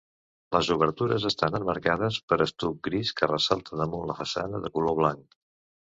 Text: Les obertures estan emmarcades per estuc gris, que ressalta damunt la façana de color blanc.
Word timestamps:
Les 0.55 0.69
obertures 0.75 1.27
estan 1.29 1.57
emmarcades 1.59 2.17
per 2.33 2.39
estuc 2.47 2.79
gris, 2.89 3.13
que 3.21 3.29
ressalta 3.33 3.81
damunt 3.83 4.11
la 4.13 4.17
façana 4.23 4.63
de 4.65 4.73
color 4.79 4.99
blanc. 5.03 5.41